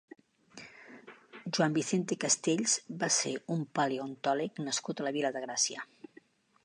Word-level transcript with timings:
Joan 1.57 1.75
Vicente 1.75 2.17
Castells 2.25 2.73
va 3.03 3.11
ser 3.17 3.35
un 3.57 3.61
paleontòleg 3.81 4.65
nascut 4.71 5.05
a 5.05 5.09
la 5.09 5.15
Vila 5.21 5.33
de 5.37 5.45
Gràcia. 5.49 5.87